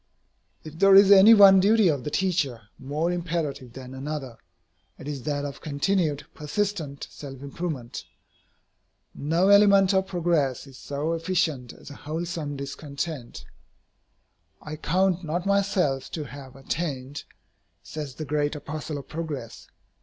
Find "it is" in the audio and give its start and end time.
4.97-5.21